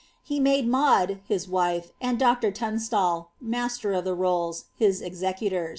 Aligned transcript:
He 0.23 0.39
mads 0.39 0.65
Maud, 0.65 1.19
his 1.27 1.47
wife, 1.47 1.91
and 2.01 2.17
Dr. 2.17 2.49
Tunstall, 2.49 3.29
Master 3.39 3.93
of 3.93 4.03
the 4.03 4.15
Rolls, 4.15 4.65
his 4.75 4.99
ezecaton. 5.03 5.69